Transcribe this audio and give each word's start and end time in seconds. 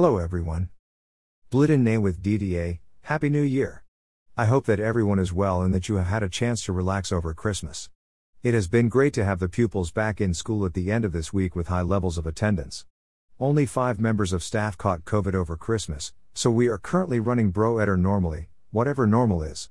Hello 0.00 0.18
everyone. 0.18 0.68
Nay 1.52 1.98
with 1.98 2.22
DDA, 2.22 2.78
Happy 3.02 3.28
New 3.28 3.42
Year. 3.42 3.82
I 4.36 4.44
hope 4.44 4.64
that 4.66 4.78
everyone 4.78 5.18
is 5.18 5.32
well 5.32 5.60
and 5.60 5.74
that 5.74 5.88
you 5.88 5.96
have 5.96 6.06
had 6.06 6.22
a 6.22 6.28
chance 6.28 6.62
to 6.62 6.72
relax 6.72 7.10
over 7.10 7.34
Christmas. 7.34 7.90
It 8.44 8.54
has 8.54 8.68
been 8.68 8.88
great 8.88 9.12
to 9.14 9.24
have 9.24 9.40
the 9.40 9.48
pupils 9.48 9.90
back 9.90 10.20
in 10.20 10.34
school 10.34 10.64
at 10.64 10.74
the 10.74 10.92
end 10.92 11.04
of 11.04 11.10
this 11.10 11.32
week 11.32 11.56
with 11.56 11.66
high 11.66 11.82
levels 11.82 12.16
of 12.16 12.28
attendance. 12.28 12.86
Only 13.40 13.66
five 13.66 13.98
members 13.98 14.32
of 14.32 14.44
staff 14.44 14.78
caught 14.78 15.04
COVID 15.04 15.34
over 15.34 15.56
Christmas, 15.56 16.12
so 16.32 16.48
we 16.48 16.68
are 16.68 16.78
currently 16.78 17.18
running 17.18 17.50
Bro 17.50 17.78
Edern 17.78 18.00
normally, 18.00 18.50
whatever 18.70 19.04
normal 19.04 19.42
is. 19.42 19.68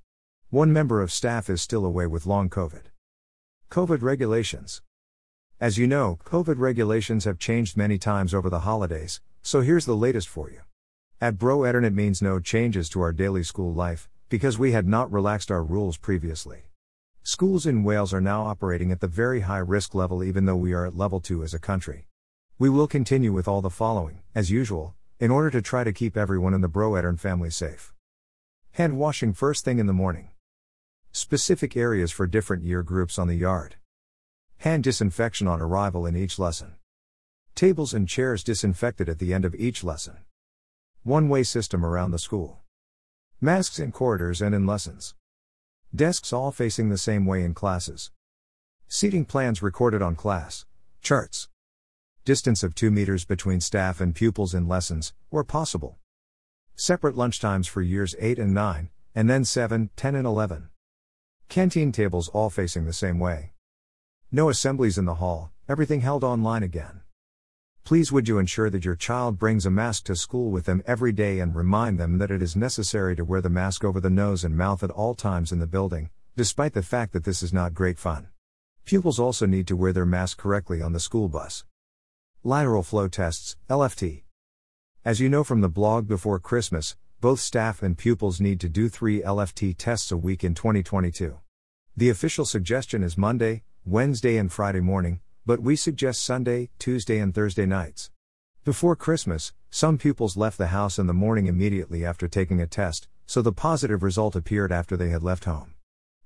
One 0.50 0.73
member 0.73 1.02
of 1.02 1.09
staff 1.09 1.50
is 1.50 1.62
still 1.62 1.86
away 1.86 2.05
with 2.05 2.25
long 2.25 2.50
COVID. 2.50 2.88
COVID 3.71 4.02
regulations. 4.02 4.82
As 5.62 5.78
you 5.78 5.88
know, 5.88 6.20
COVID 6.25 6.59
regulations 6.59 7.23
have 7.23 7.39
changed 7.39 7.78
many 7.78 7.98
times 7.98 8.34
over 8.34 8.50
the 8.50 8.59
holidays, 8.59 9.21
so 9.42 9.62
here's 9.62 9.86
the 9.86 9.96
latest 9.96 10.28
for 10.28 10.50
you. 10.52 10.62
At 11.20 11.38
Bro 11.38 11.64
Edern 11.64 11.86
it 11.86 11.94
means 11.94 12.21
no 12.21 12.39
changes 12.39 12.89
to 12.89 13.02
our 13.02 13.11
daily 13.11 13.44
school 13.44 13.74
life, 13.74 14.10
because 14.30 14.60
we 14.60 14.71
had 14.71 14.88
not 14.88 15.11
relaxed 15.11 15.50
our 15.50 15.64
rules 15.64 15.98
previously. 15.98 16.64
Schools 17.24 17.66
in 17.66 17.84
Wales 17.84 18.14
are 18.14 18.21
now 18.21 18.44
operating 18.44 18.92
at 18.92 19.02
the 19.02 19.08
very 19.08 19.42
high 19.42 19.58
risk 19.58 19.96
level 19.96 20.24
even 20.24 20.46
though 20.46 20.56
we 20.56 20.74
are 20.74 20.86
at 20.86 20.96
level 20.96 21.20
2 21.20 21.44
as 21.44 21.54
a 21.54 21.60
country. 21.60 22.08
We 22.60 22.70
will 22.70 22.88
continue 22.88 23.34
with 23.34 23.47
all 23.47 23.61
the 23.61 23.70
following, 23.70 24.21
as 24.34 24.50
usual, 24.50 24.96
in 25.20 25.32
order 25.32 25.50
to 25.50 25.61
try 25.61 25.83
to 25.83 25.92
keep 25.92 26.16
everyone 26.16 26.54
in 26.54 26.61
the 26.61 26.68
Bro 26.68 26.96
Edern 26.96 27.18
family 27.18 27.50
safe. 27.50 27.94
Hand 28.72 28.97
washing 28.97 29.33
first 29.33 29.66
thing 29.66 29.80
in 29.80 29.88
the 29.88 29.94
morning. 29.94 30.30
Specific 31.11 31.75
areas 31.75 32.11
for 32.11 32.28
different 32.28 32.64
year 32.64 32.83
groups 32.83 33.17
on 33.17 33.28
the 33.28 33.36
yard. 33.36 33.75
Hand 34.58 34.83
disinfection 34.83 35.47
on 35.47 35.61
arrival 35.61 36.06
in 36.06 36.16
each 36.16 36.38
lesson. 36.38 36.75
Tables 37.58 37.92
and 37.92 38.08
chairs 38.08 38.44
disinfected 38.44 39.09
at 39.09 39.17
the 39.17 39.34
end 39.34 39.44
of 39.44 39.56
each 39.56 39.84
lesson. 39.84 40.17
One 41.02 41.28
way 41.28 41.42
system 41.42 41.83
around 41.83 42.11
the 42.11 42.20
school. 42.20 42.59
Masks 43.42 43.80
in 43.80 43.92
corridors 43.92 44.44
and 44.44 44.53
in 44.53 44.67
lessons. 44.67 45.16
Desks 45.91 46.31
all 46.31 46.52
facing 46.52 46.89
the 46.89 47.00
same 47.00 47.25
way 47.25 47.44
in 47.44 47.55
classes. 47.55 48.11
Seating 48.88 49.25
plans 49.25 49.63
recorded 49.63 50.03
on 50.03 50.16
class 50.16 50.67
charts. 51.02 51.50
Distance 52.25 52.61
of 52.61 52.75
2 52.75 52.91
meters 52.91 53.25
between 53.25 53.59
staff 53.59 54.00
and 54.00 54.13
pupils 54.13 54.53
in 54.53 54.67
lessons, 54.67 55.16
where 55.31 55.44
possible. 55.44 55.97
Separate 56.75 57.16
lunchtimes 57.16 57.67
for 57.67 57.81
years 57.81 58.16
8 58.19 58.38
and 58.38 58.53
9, 58.53 58.91
and 59.16 59.28
then 59.28 59.44
7, 59.44 59.89
10, 59.95 60.13
and 60.13 60.28
11. 60.28 60.69
Canteen 61.50 61.91
tables 61.91 62.28
all 62.28 62.52
facing 62.52 62.85
the 62.85 62.94
same 62.94 63.17
way. 63.17 63.53
No 64.31 64.47
assemblies 64.47 65.00
in 65.00 65.05
the 65.05 65.16
hall, 65.16 65.50
everything 65.67 66.02
held 66.02 66.23
online 66.23 66.61
again. 66.61 67.02
Please 67.88 68.11
would 68.11 68.27
you 68.27 68.38
ensure 68.38 68.69
that 68.69 68.83
your 68.83 68.97
child 68.97 69.39
brings 69.39 69.66
a 69.66 69.71
mask 69.71 70.03
to 70.03 70.13
school 70.13 70.52
with 70.52 70.66
them 70.66 70.83
every 70.85 71.13
day 71.13 71.39
and 71.39 71.55
remind 71.55 71.97
them 71.97 72.17
that 72.17 72.29
it 72.29 72.41
is 72.41 72.53
necessary 72.53 73.16
to 73.16 73.23
wear 73.23 73.39
the 73.39 73.49
mask 73.49 73.85
over 73.85 74.02
the 74.02 74.09
nose 74.09 74.44
and 74.44 74.57
mouth 74.57 74.83
at 74.83 74.91
all 74.91 75.16
times 75.16 75.53
in 75.53 75.59
the 75.59 75.66
building, 75.66 76.09
despite 76.35 76.73
the 76.73 76.81
fact 76.81 77.13
that 77.13 77.23
this 77.23 77.41
is 77.41 77.53
not 77.53 77.73
great 77.73 77.97
fun. 77.97 78.27
Pupils 78.83 79.19
also 79.19 79.45
need 79.45 79.67
to 79.67 79.77
wear 79.77 79.94
their 79.94 80.05
mask 80.05 80.38
correctly 80.38 80.81
on 80.81 80.91
the 80.91 80.99
school 80.99 81.29
bus. 81.29 81.63
Lateral 82.44 82.83
flow 82.83 83.07
tests, 83.07 83.55
LFT. 83.69 84.23
As 85.05 85.22
you 85.22 85.29
know 85.29 85.45
from 85.45 85.61
the 85.61 85.69
blog 85.69 86.09
before 86.09 86.41
Christmas, 86.41 86.97
both 87.22 87.39
staff 87.39 87.81
and 87.81 87.97
pupils 87.97 88.41
need 88.41 88.59
to 88.59 88.67
do 88.67 88.89
three 88.89 89.22
LFT 89.22 89.73
tests 89.77 90.11
a 90.11 90.17
week 90.17 90.44
in 90.44 90.53
2022. 90.53 91.38
The 91.95 92.09
official 92.09 92.44
suggestion 92.44 93.01
is 93.01 93.17
Monday, 93.17 93.63
Wednesday, 93.85 94.35
and 94.35 94.51
Friday 94.51 94.81
morning, 94.81 95.22
but 95.48 95.62
we 95.62 95.78
suggest 95.78 96.26
Sunday, 96.26 96.70
Tuesday, 96.78 97.20
and 97.20 97.34
Thursday 97.34 97.66
nights. 97.66 98.12
Before 98.66 98.98
Christmas, 98.98 99.53
some 99.70 99.98
pupils 99.98 100.36
left 100.36 100.58
the 100.58 100.67
house 100.67 101.00
in 101.00 101.08
the 101.08 101.14
morning 101.14 101.48
immediately 101.48 102.03
after 102.03 102.28
taking 102.28 102.59
a 102.59 102.67
test, 102.67 103.08
so 103.26 103.42
the 103.42 103.53
positive 103.53 104.03
result 104.03 104.36
appeared 104.36 104.73
after 104.73 104.98
they 104.98 105.08
had 105.08 105.23
left 105.23 105.45
home. 105.45 105.73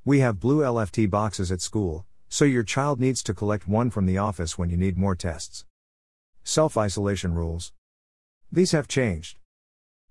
We 0.04 0.22
have 0.22 0.40
blue 0.40 0.62
LFT 0.62 1.08
boxes 1.08 1.52
at 1.52 1.62
school, 1.62 2.08
so 2.30 2.46
your 2.46 2.64
child 2.64 3.00
needs 3.00 3.22
to 3.22 3.36
collect 3.36 3.68
one 3.68 3.92
from 3.92 4.08
the 4.08 4.18
office 4.18 4.58
when 4.58 4.72
you 4.72 4.78
need 4.78 4.98
more 4.98 5.16
tests. 5.16 5.66
Self 6.44 6.76
isolation 6.76 7.36
rules. 7.36 7.74
These 8.52 8.72
have 8.72 8.88
changed. 8.88 9.38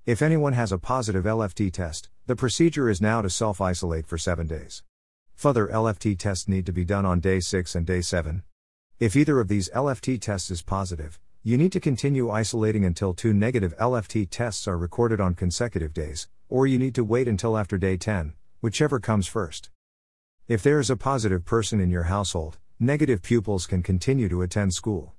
If 0.06 0.22
anyone 0.22 0.53
has 0.53 0.70
a 0.70 0.78
positive 0.78 1.25
LFT 1.25 1.72
test, 1.72 2.10
the 2.26 2.37
procedure 2.37 2.88
is 2.88 3.00
now 3.00 3.22
to 3.22 3.28
self 3.28 3.60
isolate 3.60 4.06
for 4.06 4.19
seven 4.19 4.47
days. 4.47 4.84
Further 5.34 5.66
LFT 5.66 6.16
tests 6.16 6.47
need 6.47 6.65
to 6.66 6.72
be 6.72 6.84
done 6.84 7.04
on 7.04 7.19
day 7.19 7.41
6 7.41 7.75
and 7.75 7.84
day 7.84 8.03
7. 8.03 8.44
If 9.00 9.16
either 9.16 9.41
of 9.41 9.49
these 9.49 9.71
LFT 9.71 10.21
tests 10.21 10.50
is 10.50 10.61
positive, 10.61 11.19
you 11.43 11.56
need 11.56 11.72
to 11.72 11.81
continue 11.81 12.28
isolating 12.28 12.84
until 12.84 13.15
two 13.15 13.33
negative 13.33 13.75
LFT 13.78 14.28
tests 14.31 14.69
are 14.69 14.77
recorded 14.77 15.22
on 15.22 15.34
consecutive 15.34 15.94
days, 15.94 16.28
or 16.50 16.66
you 16.66 16.78
need 16.78 16.94
to 16.97 17.03
wait 17.03 17.27
until 17.27 17.56
after 17.56 17.78
day 17.78 17.97
10, 17.97 18.34
whichever 18.61 19.00
comes 19.00 19.27
first. 19.27 19.71
If 20.49 20.62
there 20.62 20.78
is 20.78 20.91
a 20.91 20.99
positive 20.99 21.47
person 21.47 21.81
in 21.81 21.88
your 21.88 22.12
household, 22.12 22.59
negative 22.78 23.22
pupils 23.22 23.66
can 23.66 23.83
continue 23.83 24.28
to 24.28 24.43
attend 24.43 24.75
school. 24.75 25.15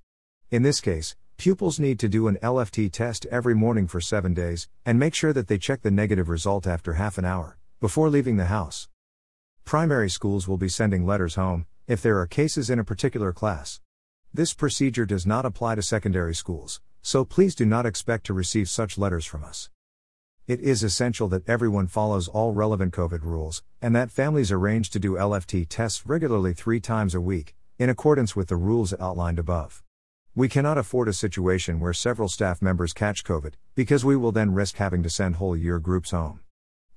In 0.51 0.61
this 0.61 0.79
case, 0.79 1.15
pupils 1.37 1.79
need 1.79 1.97
to 2.01 2.07
do 2.07 2.27
an 2.27 2.37
LFT 2.43 2.91
test 2.91 3.25
every 3.31 3.55
morning 3.55 3.87
for 3.87 3.99
7 3.99 4.35
days, 4.35 4.69
and 4.85 4.99
make 4.99 5.15
sure 5.15 5.33
that 5.33 5.47
they 5.47 5.57
check 5.57 5.81
the 5.81 5.89
negative 5.89 6.29
result 6.29 6.67
after 6.67 6.93
half 6.93 7.17
an 7.17 7.25
hour, 7.25 7.57
before 7.79 8.11
leaving 8.11 8.37
the 8.37 8.45
house. 8.45 8.89
Primary 9.65 10.09
schools 10.11 10.47
will 10.47 10.57
be 10.57 10.69
sending 10.69 11.03
letters 11.03 11.33
home, 11.33 11.65
if 11.87 12.01
there 12.01 12.19
are 12.19 12.27
cases 12.27 12.69
in 12.69 12.79
a 12.79 12.83
particular 12.83 13.31
class. 13.33 13.81
This 14.33 14.53
procedure 14.53 15.05
does 15.05 15.25
not 15.25 15.45
apply 15.45 15.75
to 15.75 15.81
secondary 15.81 16.33
schools, 16.33 16.81
so 17.01 17.25
please 17.25 17.55
do 17.55 17.65
not 17.65 17.85
expect 17.85 18.25
to 18.27 18.33
receive 18.33 18.69
such 18.69 18.97
letters 18.97 19.25
from 19.25 19.43
us. 19.43 19.69
It 20.47 20.59
is 20.59 20.83
essential 20.83 21.27
that 21.29 21.47
everyone 21.47 21.87
follows 21.87 22.27
all 22.27 22.53
relevant 22.53 22.93
COVID 22.93 23.23
rules, 23.23 23.63
and 23.81 23.95
that 23.95 24.11
families 24.11 24.51
arrange 24.51 24.89
to 24.91 24.99
do 24.99 25.13
LFT 25.13 25.67
tests 25.69 26.05
regularly 26.05 26.53
three 26.53 26.79
times 26.79 27.15
a 27.15 27.21
week, 27.21 27.55
in 27.77 27.89
accordance 27.89 28.35
with 28.35 28.47
the 28.47 28.55
rules 28.55 28.93
outlined 28.99 29.39
above. 29.39 29.83
We 30.33 30.47
cannot 30.47 30.77
afford 30.77 31.07
a 31.09 31.13
situation 31.13 31.79
where 31.79 31.93
several 31.93 32.29
staff 32.29 32.61
members 32.61 32.93
catch 32.93 33.23
COVID, 33.23 33.53
because 33.75 34.05
we 34.05 34.15
will 34.15 34.31
then 34.31 34.53
risk 34.53 34.77
having 34.77 35.03
to 35.03 35.09
send 35.09 35.35
whole 35.35 35.57
year 35.57 35.79
groups 35.79 36.11
home. 36.11 36.39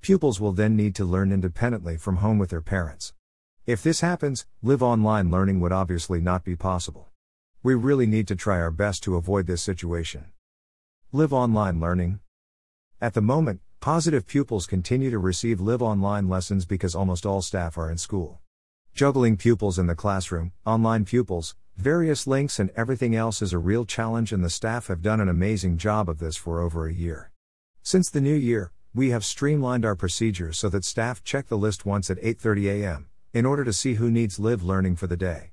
Pupils 0.01 0.39
will 0.39 0.53
then 0.53 0.75
need 0.75 0.95
to 0.95 1.03
learn 1.03 1.31
independently 1.31 1.97
from 1.97 2.17
home 2.17 2.37
with 2.37 2.49
their 2.49 2.61
parents. 2.61 3.13
If 3.67 3.81
this 3.81 4.01
happens, 4.01 4.45
live 4.61 4.83
online 4.83 5.31
learning 5.31 5.59
would 5.59 5.71
obviously 5.71 6.21
not 6.21 6.43
be 6.43 6.55
possible. 6.55 7.09
We 7.63 7.73
really 7.73 8.05
need 8.05 8.27
to 8.27 8.35
try 8.35 8.57
our 8.57 8.69
best 8.69 9.01
to 9.03 9.15
avoid 9.15 9.47
this 9.47 9.63
situation. 9.63 10.25
Live 11.11 11.33
online 11.33 11.79
learning. 11.79 12.19
At 13.01 13.15
the 13.15 13.23
moment, 13.23 13.61
positive 13.79 14.27
pupils 14.27 14.67
continue 14.67 15.09
to 15.09 15.17
receive 15.17 15.59
live 15.59 15.81
online 15.81 16.29
lessons 16.29 16.67
because 16.67 16.93
almost 16.93 17.25
all 17.25 17.41
staff 17.41 17.75
are 17.75 17.89
in 17.89 17.97
school. 17.97 18.39
Juggling 18.93 19.35
pupils 19.35 19.79
in 19.79 19.87
the 19.87 19.95
classroom, 19.95 20.51
online 20.63 21.03
pupils, 21.03 21.55
various 21.75 22.27
links, 22.27 22.59
and 22.59 22.69
everything 22.75 23.15
else 23.15 23.41
is 23.41 23.51
a 23.51 23.57
real 23.57 23.83
challenge, 23.83 24.31
and 24.31 24.43
the 24.43 24.49
staff 24.51 24.89
have 24.89 25.01
done 25.01 25.19
an 25.19 25.27
amazing 25.27 25.79
job 25.79 26.07
of 26.07 26.19
this 26.19 26.37
for 26.37 26.61
over 26.61 26.85
a 26.85 26.93
year. 26.93 27.31
Since 27.81 28.11
the 28.11 28.21
new 28.21 28.35
year, 28.35 28.73
we 28.93 29.09
have 29.09 29.25
streamlined 29.25 29.85
our 29.85 29.95
procedures 29.95 30.59
so 30.59 30.69
that 30.69 30.85
staff 30.85 31.23
check 31.23 31.47
the 31.47 31.57
list 31.57 31.83
once 31.83 32.11
at 32.11 32.21
8:30 32.21 32.69
a.m 32.69 33.09
in 33.35 33.45
order 33.45 33.65
to 33.65 33.73
see 33.73 33.95
who 33.95 34.09
needs 34.09 34.39
live 34.39 34.63
learning 34.63 34.95
for 34.95 35.07
the 35.07 35.17
day. 35.17 35.51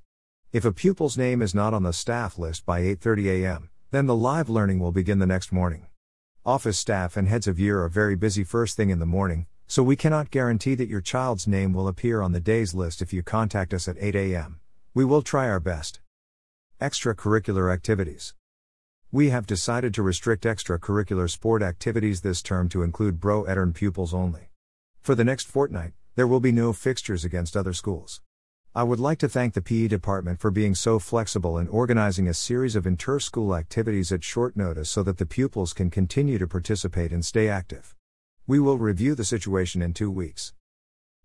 If 0.52 0.64
a 0.64 0.70
pupil's 0.70 1.18
name 1.18 1.42
is 1.42 1.52
not 1.52 1.74
on 1.74 1.82
the 1.82 1.92
staff 1.92 2.38
list 2.38 2.64
by 2.64 2.80
8:30 2.80 3.42
a.m., 3.42 3.70
then 3.90 4.06
the 4.06 4.14
live 4.14 4.48
learning 4.48 4.78
will 4.78 4.92
begin 4.92 5.18
the 5.18 5.26
next 5.26 5.50
morning. 5.50 5.88
Office 6.46 6.78
staff 6.78 7.16
and 7.16 7.26
heads 7.26 7.48
of 7.48 7.58
year 7.58 7.82
are 7.82 7.88
very 7.88 8.14
busy 8.14 8.44
first 8.44 8.76
thing 8.76 8.90
in 8.90 9.00
the 9.00 9.14
morning, 9.18 9.46
so 9.66 9.82
we 9.82 9.96
cannot 9.96 10.30
guarantee 10.30 10.76
that 10.76 10.88
your 10.88 11.00
child's 11.00 11.48
name 11.48 11.72
will 11.72 11.88
appear 11.88 12.22
on 12.22 12.30
the 12.30 12.38
day's 12.38 12.72
list 12.72 13.02
if 13.02 13.12
you 13.12 13.24
contact 13.24 13.74
us 13.74 13.88
at 13.88 13.96
8 13.98 14.14
a.m. 14.14 14.60
We 14.94 15.04
will 15.04 15.22
try 15.22 15.48
our 15.48 15.58
best. 15.58 15.98
Extracurricular 16.80 17.72
activities. 17.74 18.34
We 19.10 19.30
have 19.30 19.44
decided 19.44 19.92
to 19.94 20.04
restrict 20.04 20.44
extracurricular 20.44 21.28
sport 21.28 21.64
activities 21.64 22.20
this 22.20 22.42
term 22.42 22.68
to 22.68 22.84
include 22.84 23.18
Bro 23.18 23.46
Edern 23.46 23.72
pupils 23.72 24.14
only. 24.14 24.50
For 25.00 25.16
the 25.16 25.24
next 25.24 25.48
fortnight, 25.48 25.94
there 26.14 26.26
will 26.26 26.40
be 26.40 26.52
no 26.52 26.72
fixtures 26.72 27.24
against 27.24 27.56
other 27.56 27.72
schools. 27.72 28.20
I 28.74 28.82
would 28.82 29.00
like 29.00 29.18
to 29.18 29.28
thank 29.28 29.54
the 29.54 29.62
PE 29.62 29.88
department 29.88 30.40
for 30.40 30.50
being 30.50 30.74
so 30.74 30.98
flexible 30.98 31.58
in 31.58 31.68
organizing 31.68 32.28
a 32.28 32.34
series 32.34 32.76
of 32.76 32.86
inter 32.86 33.18
school 33.18 33.54
activities 33.54 34.12
at 34.12 34.24
short 34.24 34.56
notice 34.56 34.90
so 34.90 35.02
that 35.02 35.18
the 35.18 35.26
pupils 35.26 35.72
can 35.72 35.90
continue 35.90 36.38
to 36.38 36.46
participate 36.46 37.12
and 37.12 37.24
stay 37.24 37.48
active. 37.48 37.94
We 38.46 38.58
will 38.58 38.78
review 38.78 39.14
the 39.14 39.24
situation 39.24 39.82
in 39.82 39.94
two 39.94 40.10
weeks. 40.10 40.52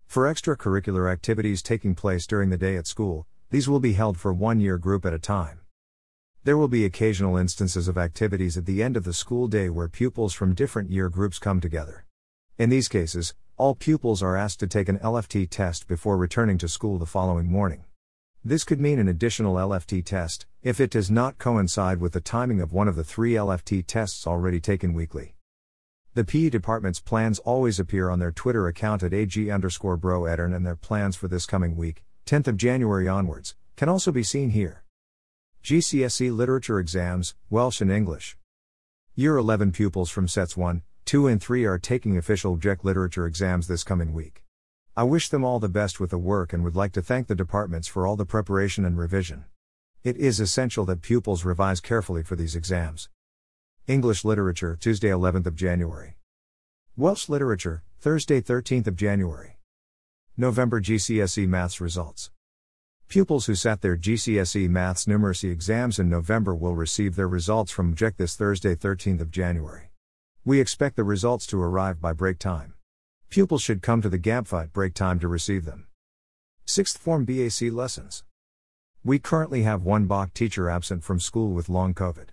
For 0.06 0.24
extracurricular 0.24 1.12
activities 1.12 1.62
taking 1.62 1.94
place 1.94 2.26
during 2.26 2.48
the 2.48 2.56
day 2.56 2.76
at 2.76 2.86
school, 2.86 3.26
these 3.50 3.68
will 3.68 3.80
be 3.80 3.92
held 3.92 4.18
for 4.18 4.32
one 4.32 4.60
year 4.60 4.78
group 4.78 5.04
at 5.04 5.12
a 5.12 5.18
time. 5.18 5.60
There 6.44 6.56
will 6.56 6.68
be 6.68 6.86
occasional 6.86 7.36
instances 7.36 7.88
of 7.88 7.98
activities 7.98 8.56
at 8.56 8.64
the 8.64 8.82
end 8.82 8.96
of 8.96 9.04
the 9.04 9.12
school 9.12 9.48
day 9.48 9.68
where 9.68 9.88
pupils 9.88 10.32
from 10.32 10.54
different 10.54 10.90
year 10.90 11.10
groups 11.10 11.38
come 11.38 11.60
together. 11.60 12.06
In 12.58 12.70
these 12.70 12.88
cases, 12.88 13.34
all 13.56 13.76
pupils 13.76 14.20
are 14.20 14.36
asked 14.36 14.58
to 14.58 14.66
take 14.66 14.88
an 14.88 14.98
LFT 14.98 15.48
test 15.48 15.86
before 15.86 16.16
returning 16.16 16.58
to 16.58 16.66
school 16.66 16.98
the 16.98 17.06
following 17.06 17.46
morning. 17.46 17.84
This 18.44 18.64
could 18.64 18.80
mean 18.80 18.98
an 18.98 19.06
additional 19.06 19.54
LFT 19.54 20.04
test, 20.04 20.44
if 20.60 20.80
it 20.80 20.90
does 20.90 21.08
not 21.08 21.38
coincide 21.38 22.00
with 22.00 22.14
the 22.14 22.20
timing 22.20 22.60
of 22.60 22.72
one 22.72 22.88
of 22.88 22.96
the 22.96 23.04
three 23.04 23.34
LFT 23.34 23.84
tests 23.86 24.26
already 24.26 24.58
taken 24.58 24.92
weekly. 24.92 25.36
The 26.14 26.24
PE 26.24 26.50
department's 26.50 26.98
plans 26.98 27.38
always 27.38 27.78
appear 27.78 28.10
on 28.10 28.18
their 28.18 28.32
Twitter 28.32 28.66
account 28.66 29.04
at 29.04 29.14
AG 29.14 29.48
underscore 29.48 29.96
bro 29.96 30.24
Edern 30.24 30.52
and 30.52 30.66
their 30.66 30.74
plans 30.74 31.14
for 31.14 31.28
this 31.28 31.46
coming 31.46 31.76
week, 31.76 32.02
10th 32.26 32.48
of 32.48 32.56
January 32.56 33.06
onwards, 33.06 33.54
can 33.76 33.88
also 33.88 34.10
be 34.10 34.24
seen 34.24 34.50
here. 34.50 34.82
GCSE 35.62 36.36
Literature 36.36 36.80
Exams, 36.80 37.36
Welsh 37.50 37.80
and 37.80 37.92
English. 37.92 38.36
Year 39.14 39.36
11 39.36 39.70
pupils 39.70 40.10
from 40.10 40.26
sets 40.26 40.56
1, 40.56 40.82
2 41.08 41.26
and 41.26 41.40
3 41.40 41.64
are 41.64 41.78
taking 41.78 42.18
official 42.18 42.56
GCSE 42.56 42.84
literature 42.84 43.26
exams 43.26 43.66
this 43.66 43.82
coming 43.82 44.12
week. 44.12 44.44
I 44.94 45.04
wish 45.04 45.30
them 45.30 45.42
all 45.42 45.58
the 45.58 45.66
best 45.66 45.98
with 45.98 46.10
the 46.10 46.18
work 46.18 46.52
and 46.52 46.62
would 46.62 46.76
like 46.76 46.92
to 46.92 47.00
thank 47.00 47.28
the 47.28 47.34
departments 47.34 47.88
for 47.88 48.06
all 48.06 48.14
the 48.14 48.26
preparation 48.26 48.84
and 48.84 48.98
revision. 48.98 49.46
It 50.04 50.18
is 50.18 50.38
essential 50.38 50.84
that 50.84 51.00
pupils 51.00 51.46
revise 51.46 51.80
carefully 51.80 52.22
for 52.22 52.36
these 52.36 52.54
exams. 52.54 53.08
English 53.86 54.22
Literature, 54.22 54.76
Tuesday 54.78 55.08
11th 55.08 55.46
of 55.46 55.56
January. 55.56 56.18
Welsh 56.94 57.30
Literature, 57.30 57.84
Thursday 57.98 58.42
13th 58.42 58.88
of 58.88 58.94
January. 58.94 59.56
November 60.36 60.78
GCSE 60.78 61.48
Maths 61.48 61.80
results. 61.80 62.32
Pupils 63.08 63.46
who 63.46 63.54
sat 63.54 63.80
their 63.80 63.96
GCSE 63.96 64.68
Maths 64.68 65.06
numeracy 65.06 65.50
exams 65.50 65.98
in 65.98 66.10
November 66.10 66.54
will 66.54 66.74
receive 66.74 67.16
their 67.16 67.26
results 67.26 67.72
from 67.72 67.94
GCSE 67.94 68.18
this 68.18 68.36
Thursday 68.36 68.74
13th 68.74 69.22
of 69.22 69.30
January. 69.30 69.87
We 70.48 70.62
expect 70.62 70.96
the 70.96 71.04
results 71.04 71.44
to 71.48 71.60
arrive 71.60 72.00
by 72.00 72.14
break 72.14 72.38
time. 72.38 72.72
Pupils 73.28 73.60
should 73.60 73.82
come 73.82 74.00
to 74.00 74.08
the 74.08 74.18
GABFA 74.18 74.72
break 74.72 74.94
time 74.94 75.18
to 75.18 75.28
receive 75.28 75.66
them. 75.66 75.88
Sixth 76.64 76.96
Form 76.96 77.26
BAC 77.26 77.70
lessons. 77.70 78.24
We 79.04 79.18
currently 79.18 79.64
have 79.64 79.82
one 79.82 80.06
Bac 80.06 80.32
teacher 80.32 80.70
absent 80.70 81.04
from 81.04 81.20
school 81.20 81.50
with 81.50 81.68
long 81.68 81.92
COVID. 81.92 82.28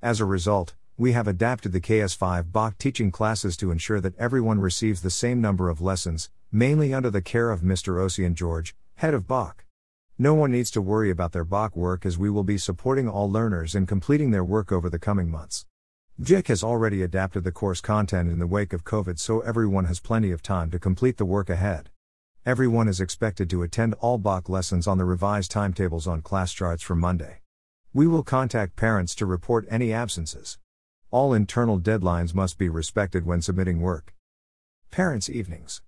As 0.00 0.20
a 0.20 0.24
result, 0.24 0.74
we 0.96 1.12
have 1.12 1.28
adapted 1.28 1.72
the 1.72 1.82
KS5 1.82 2.50
Bac 2.50 2.78
teaching 2.78 3.10
classes 3.10 3.58
to 3.58 3.70
ensure 3.70 4.00
that 4.00 4.16
everyone 4.16 4.60
receives 4.60 5.02
the 5.02 5.10
same 5.10 5.42
number 5.42 5.68
of 5.68 5.82
lessons, 5.82 6.30
mainly 6.50 6.94
under 6.94 7.10
the 7.10 7.20
care 7.20 7.50
of 7.50 7.60
Mr. 7.60 8.00
Ocean 8.00 8.34
George, 8.34 8.74
head 8.94 9.12
of 9.12 9.28
Bac. 9.28 9.66
No 10.16 10.32
one 10.32 10.50
needs 10.50 10.70
to 10.70 10.80
worry 10.80 11.10
about 11.10 11.32
their 11.32 11.44
Bac 11.44 11.76
work 11.76 12.06
as 12.06 12.16
we 12.16 12.30
will 12.30 12.42
be 12.42 12.56
supporting 12.56 13.06
all 13.06 13.30
learners 13.30 13.74
in 13.74 13.84
completing 13.84 14.30
their 14.30 14.44
work 14.44 14.72
over 14.72 14.88
the 14.88 14.98
coming 14.98 15.30
months. 15.30 15.66
GCSE 16.20 16.48
has 16.48 16.62
already 16.62 17.02
adapted 17.02 17.44
the 17.44 17.50
course 17.50 17.80
content 17.80 18.30
in 18.30 18.38
the 18.38 18.46
wake 18.46 18.74
of 18.74 18.84
COVID 18.84 19.18
so 19.18 19.40
everyone 19.40 19.86
has 19.86 20.00
plenty 20.00 20.30
of 20.32 20.42
time 20.42 20.70
to 20.70 20.78
complete 20.78 21.16
the 21.16 21.24
work 21.24 21.48
ahead. 21.48 21.88
Everyone 22.44 22.88
is 22.88 23.00
expected 23.00 23.48
to 23.48 23.62
attend 23.62 23.94
all 24.00 24.18
BAC 24.18 24.50
lessons 24.50 24.86
on 24.86 24.98
the 24.98 25.06
revised 25.06 25.50
timetables 25.50 26.06
on 26.06 26.20
class 26.20 26.52
charts 26.52 26.82
from 26.82 27.00
Monday. 27.00 27.40
We 27.94 28.06
will 28.06 28.22
contact 28.22 28.76
parents 28.76 29.14
to 29.14 29.24
report 29.24 29.66
any 29.70 29.94
absences. 29.94 30.58
All 31.10 31.32
internal 31.32 31.80
deadlines 31.80 32.34
must 32.34 32.58
be 32.58 32.68
respected 32.68 33.24
when 33.24 33.40
submitting 33.40 33.80
work. 33.80 34.14
Parents' 34.90 35.30
Evenings 35.30 35.80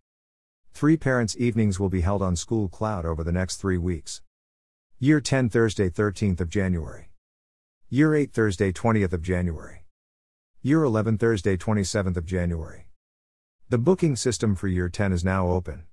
Three 0.73 0.97
Parents' 0.97 1.37
Evenings 1.37 1.79
will 1.79 1.91
be 1.91 2.01
held 2.01 2.23
on 2.23 2.37
School 2.37 2.71
Cloud 2.71 3.05
over 3.05 3.23
the 3.23 3.33
next 3.33 3.57
three 3.57 3.77
weeks. 3.77 4.23
Year 4.99 5.21
10 5.21 5.51
Thursday 5.51 5.91
13th 5.91 6.41
of 6.41 6.49
January. 6.49 7.11
Year 7.91 8.15
8 8.15 8.33
Thursday 8.33 8.73
20th 8.73 9.13
of 9.13 9.21
January. 9.21 9.82
Year 10.65 10.85
11 10.85 11.19
Thursday 11.19 11.57
27th 11.57 12.17
of 12.17 12.25
January. 12.25 12.87
The 13.69 13.79
booking 13.79 14.15
system 14.15 14.55
for 14.55 14.69
Year 14.69 14.89
10 14.89 15.13
is 15.13 15.25
now 15.25 15.49
open. 15.49 15.87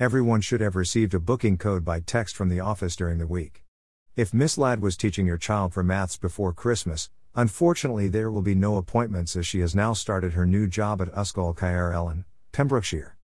Everyone 0.00 0.40
should 0.40 0.60
have 0.60 0.74
received 0.74 1.14
a 1.14 1.20
booking 1.20 1.56
code 1.56 1.84
by 1.84 2.00
text 2.00 2.34
from 2.34 2.48
the 2.48 2.58
office 2.58 2.96
during 2.96 3.18
the 3.18 3.28
week. 3.28 3.64
If 4.16 4.34
Miss 4.34 4.58
Ladd 4.58 4.82
was 4.82 4.96
teaching 4.96 5.26
your 5.26 5.38
child 5.38 5.72
for 5.72 5.84
maths 5.84 6.16
before 6.16 6.52
Christmas, 6.52 7.10
Unfortunately, 7.36 8.08
there 8.08 8.32
will 8.32 8.42
be 8.42 8.56
no 8.56 8.76
appointments 8.76 9.36
as 9.36 9.46
she 9.46 9.60
has 9.60 9.72
now 9.72 9.92
started 9.92 10.32
her 10.32 10.44
new 10.44 10.66
job 10.66 11.00
at 11.00 11.14
Ysgol 11.14 11.56
Caer 11.56 11.92
Elen, 11.92 12.24
Pembrokeshire. 12.50 13.16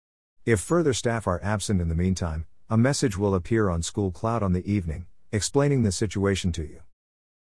If 0.46 0.61
further 0.61 0.93
staff 0.93 1.26
are 1.26 1.43
absent 1.43 1.81
in 1.81 1.88
the 1.88 1.96
meantime, 1.96 2.46
a 2.70 2.76
message 2.76 3.19
will 3.19 3.35
appear 3.35 3.69
on 3.69 3.82
School 3.82 4.12
Cloud 4.12 4.44
on 4.44 4.52
the 4.52 4.70
evening, 4.73 5.06
explaining 5.32 5.82
the 5.82 5.91
situation 5.91 6.52
to 6.52 6.62
you. 6.62 6.82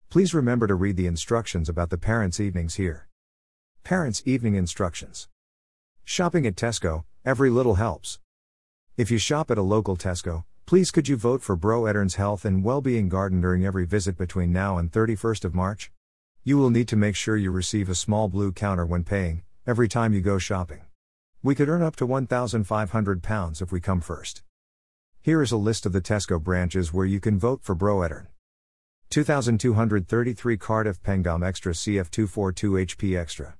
Please 0.09 0.33
remember 0.33 0.67
to 0.67 0.75
read 0.75 0.97
the 0.97 1.07
instructions 1.07 1.69
about 1.69 1.89
the 1.89 1.97
parents' 1.97 2.41
evenings 2.41 2.75
here. 2.75 3.08
Parents' 3.83 4.21
Evening 4.25 4.55
Instructions 4.55 5.27
Shopping 6.03 6.45
at 6.45 6.55
Tesco, 6.55 7.05
every 7.25 7.49
little 7.49 7.75
helps. 7.75 8.19
If 8.97 9.09
you 9.09 9.17
shop 9.17 9.49
at 9.49 9.57
a 9.57 9.63
local 9.63 9.97
Tesco, 9.97 10.43
please 10.65 10.91
could 10.91 11.07
you 11.07 11.17
vote 11.17 11.41
for 11.41 11.55
Bro 11.55 11.87
Edern's 11.87 12.15
Health 12.15 12.45
and 12.45 12.63
Wellbeing 12.63 13.09
Garden 13.09 13.41
during 13.41 13.65
every 13.65 13.85
visit 13.85 14.17
between 14.17 14.51
now 14.51 14.77
and 14.77 14.91
31st 14.91 15.45
of 15.45 15.55
March? 15.55 15.91
You 16.43 16.57
will 16.57 16.69
need 16.69 16.87
to 16.89 16.95
make 16.95 17.15
sure 17.15 17.35
you 17.35 17.51
receive 17.51 17.89
a 17.89 17.95
small 17.95 18.27
blue 18.27 18.51
counter 18.51 18.85
when 18.85 19.03
paying, 19.03 19.43
every 19.65 19.87
time 19.87 20.13
you 20.13 20.21
go 20.21 20.37
shopping. 20.37 20.81
We 21.41 21.55
could 21.55 21.69
earn 21.69 21.81
up 21.81 21.95
to 21.97 22.07
£1,500 22.07 23.61
if 23.61 23.71
we 23.71 23.79
come 23.79 24.01
first. 24.01 24.43
Here 25.21 25.41
is 25.41 25.51
a 25.51 25.57
list 25.57 25.85
of 25.85 25.93
the 25.93 26.01
Tesco 26.01 26.41
branches 26.41 26.93
where 26.93 27.05
you 27.05 27.19
can 27.19 27.39
vote 27.39 27.61
for 27.63 27.73
Bro 27.73 28.03
Edern. 28.03 28.27
2233 29.09 30.57
Cardiff 30.57 31.01
Pengam 31.01 31.43
Extra 31.43 31.73
CF242 31.73 32.85
HP 32.85 33.17
Extra. 33.17 33.55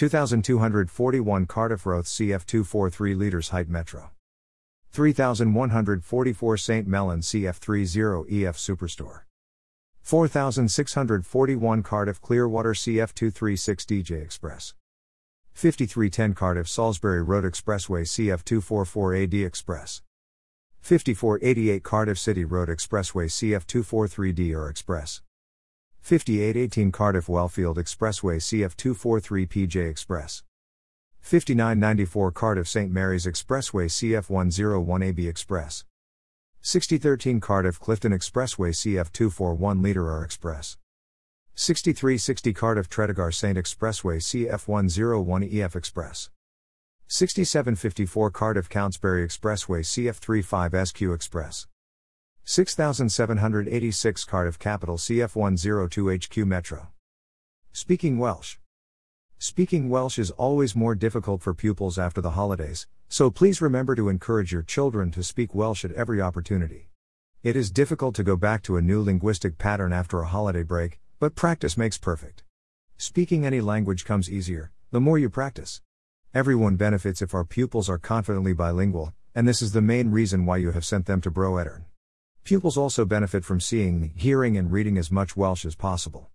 2241 0.00 1.44
Cardiff 1.44 1.84
Roath 1.84 2.06
CF243 2.06 3.18
liters 3.18 3.50
Height 3.50 3.68
Metro. 3.68 4.12
3144 4.92 6.56
St. 6.56 6.86
Mellon 6.86 7.20
CF30 7.20 8.46
EF 8.46 8.56
Superstore. 8.56 9.24
4641 10.00 11.82
Cardiff 11.82 12.18
Clearwater 12.22 12.72
CF236 12.72 13.84
DJ 13.84 14.22
Express. 14.22 14.72
5310 15.52 16.32
Cardiff 16.34 16.66
Salisbury 16.66 17.20
Road 17.20 17.44
Expressway 17.44 18.04
CF244 18.04 19.24
AD 19.24 19.34
Express. 19.34 20.00
5488 20.80 21.82
Cardiff 21.82 22.18
City 22.18 22.46
Road 22.46 22.70
Expressway 22.70 23.26
CF243 23.26 24.34
DR 24.34 24.70
Express. 24.70 25.20
5818 26.00 26.90
Cardiff 26.90 27.26
Wellfield 27.26 27.76
Expressway 27.76 28.38
CF243 28.38 29.48
PJ 29.48 29.88
Express. 29.88 30.42
5994 31.20 32.32
Cardiff 32.32 32.66
St 32.66 32.90
Mary's 32.90 33.26
Expressway 33.26 33.86
CF101 33.86 35.04
AB 35.04 35.28
Express. 35.28 35.84
6013 36.62 37.40
Cardiff 37.40 37.78
Clifton 37.78 38.12
Expressway 38.12 38.70
CF241 38.70 39.82
Liter 39.82 40.10
R 40.10 40.24
Express. 40.24 40.78
6360 41.54 42.52
Cardiff 42.54 42.88
Tredegar 42.88 43.32
Saint 43.32 43.58
Expressway 43.58 44.16
CF101 44.18 45.54
EF 45.54 45.76
Express. 45.76 46.30
6754 47.06 48.30
Cardiff 48.30 48.68
Countisbury 48.68 49.24
Expressway 49.24 49.80
CF35 49.80 50.86
SQ 50.86 51.02
Express. 51.14 51.66
6786 52.44 54.24
Cardiff 54.24 54.58
Capital 54.58 54.96
CF102 54.96 56.24
HQ 56.24 56.46
Metro. 56.46 56.88
Speaking 57.72 58.18
Welsh. 58.18 58.56
Speaking 59.38 59.88
Welsh 59.88 60.18
is 60.18 60.32
always 60.32 60.74
more 60.74 60.94
difficult 60.94 61.42
for 61.42 61.54
pupils 61.54 61.98
after 61.98 62.20
the 62.20 62.30
holidays, 62.30 62.88
so 63.08 63.30
please 63.30 63.62
remember 63.62 63.94
to 63.94 64.08
encourage 64.08 64.52
your 64.52 64.62
children 64.62 65.10
to 65.12 65.22
speak 65.22 65.54
Welsh 65.54 65.84
at 65.84 65.92
every 65.92 66.20
opportunity. 66.20 66.88
It 67.42 67.56
is 67.56 67.70
difficult 67.70 68.14
to 68.16 68.24
go 68.24 68.36
back 68.36 68.62
to 68.64 68.76
a 68.76 68.82
new 68.82 69.02
linguistic 69.02 69.56
pattern 69.56 69.92
after 69.92 70.20
a 70.20 70.26
holiday 70.26 70.62
break, 70.62 70.98
but 71.18 71.34
practice 71.34 71.76
makes 71.76 71.98
perfect. 71.98 72.42
Speaking 72.96 73.46
any 73.46 73.60
language 73.60 74.04
comes 74.04 74.30
easier, 74.30 74.72
the 74.90 75.00
more 75.00 75.18
you 75.18 75.30
practice. 75.30 75.80
Everyone 76.34 76.76
benefits 76.76 77.22
if 77.22 77.34
our 77.34 77.44
pupils 77.44 77.88
are 77.88 77.98
confidently 77.98 78.52
bilingual, 78.52 79.14
and 79.34 79.48
this 79.48 79.62
is 79.62 79.72
the 79.72 79.80
main 79.80 80.10
reason 80.10 80.46
why 80.46 80.56
you 80.56 80.72
have 80.72 80.84
sent 80.84 81.06
them 81.06 81.20
to 81.20 81.30
Bro 81.30 81.56
Edern. 81.56 81.84
Pupils 82.44 82.76
also 82.76 83.04
benefit 83.04 83.44
from 83.44 83.60
seeing, 83.60 84.12
hearing, 84.16 84.56
and 84.56 84.72
reading 84.72 84.98
as 84.98 85.10
much 85.10 85.36
Welsh 85.36 85.64
as 85.64 85.74
possible. 85.74 86.30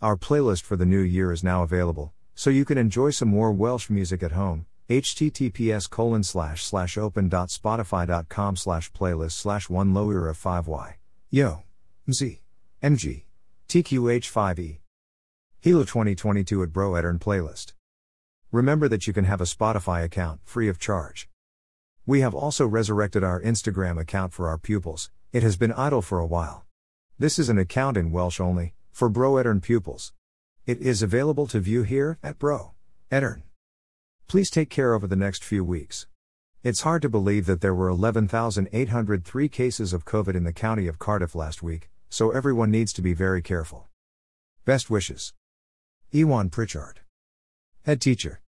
Our 0.00 0.16
playlist 0.16 0.62
for 0.62 0.76
the 0.76 0.86
new 0.86 1.00
year 1.00 1.32
is 1.32 1.44
now 1.44 1.62
available, 1.62 2.12
so 2.34 2.50
you 2.50 2.64
can 2.64 2.78
enjoy 2.78 3.10
some 3.10 3.28
more 3.28 3.52
Welsh 3.52 3.88
music 3.90 4.22
at 4.22 4.32
home. 4.32 4.66
https 4.88 5.88
colon 5.88 6.22
slash 6.22 6.64
slash 6.64 6.98
open.spotify.com 6.98 8.56
slash 8.56 8.92
playlist 8.92 9.32
slash 9.32 9.68
one 9.70 9.94
lower 9.94 10.32
5y. 10.32 10.94
Yo. 11.30 11.62
Z. 12.10 12.40
MG. 12.82 13.22
TQH5E. 13.68 14.78
Hilo 15.60 15.84
2022 15.84 16.62
at 16.62 16.72
Bro 16.72 16.96
Edern 16.96 17.18
playlist. 17.18 17.72
Remember 18.50 18.88
that 18.88 19.06
you 19.06 19.12
can 19.12 19.24
have 19.24 19.40
a 19.40 19.44
Spotify 19.44 20.04
account 20.04 20.40
free 20.44 20.68
of 20.68 20.78
charge. 20.78 21.28
We 22.04 22.20
have 22.20 22.34
also 22.34 22.66
resurrected 22.66 23.22
our 23.22 23.40
Instagram 23.40 23.98
account 24.00 24.32
for 24.32 24.48
our 24.48 24.58
pupils, 24.58 25.10
it 25.32 25.42
has 25.42 25.56
been 25.56 25.72
idle 25.72 26.02
for 26.02 26.18
a 26.18 26.26
while. 26.26 26.66
This 27.18 27.38
is 27.38 27.48
an 27.48 27.56
account 27.56 27.96
in 27.96 28.12
Welsh 28.12 28.38
only, 28.38 28.74
for 28.90 29.08
Bro 29.08 29.38
Edern 29.38 29.62
pupils. 29.62 30.12
It 30.66 30.78
is 30.82 31.02
available 31.02 31.46
to 31.46 31.58
view 31.58 31.84
here 31.84 32.18
at 32.22 32.38
Bro. 32.38 32.72
Edern. 33.10 33.42
Please 34.28 34.50
take 34.50 34.68
care 34.68 34.92
over 34.92 35.06
the 35.06 35.16
next 35.16 35.42
few 35.42 35.64
weeks. 35.64 36.06
It's 36.62 36.82
hard 36.82 37.00
to 37.00 37.08
believe 37.08 37.46
that 37.46 37.62
there 37.62 37.74
were 37.74 37.88
11,803 37.88 39.48
cases 39.48 39.94
of 39.94 40.04
COVID 40.04 40.34
in 40.34 40.44
the 40.44 40.52
county 40.52 40.86
of 40.86 40.98
Cardiff 40.98 41.34
last 41.34 41.62
week, 41.62 41.88
so 42.10 42.30
everyone 42.30 42.70
needs 42.70 42.92
to 42.92 43.00
be 43.00 43.14
very 43.14 43.40
careful. 43.40 43.88
Best 44.66 44.90
wishes. 44.90 45.32
Iwan 46.14 46.50
Pritchard. 46.50 47.00
Head 47.84 48.02
teacher. 48.02 48.41